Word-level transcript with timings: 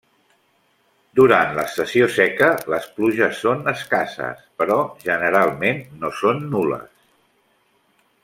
Durant 1.17 1.51
l'estació 1.57 2.07
seca 2.13 2.47
les 2.75 2.87
pluges 2.95 3.43
són 3.45 3.61
escasses 3.73 4.41
però 4.63 4.79
generalment 5.11 5.85
no 6.05 6.13
són 6.23 6.41
nul·les. 6.57 6.89